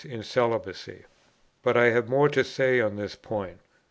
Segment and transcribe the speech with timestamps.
[0.03, 1.05] in celibacy.
[1.61, 3.59] But I have more to say on this point.